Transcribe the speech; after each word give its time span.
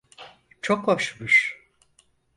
Çok 0.61 0.87
hoşmuş. 0.87 1.61